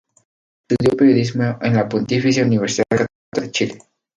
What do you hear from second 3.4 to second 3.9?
de Chile.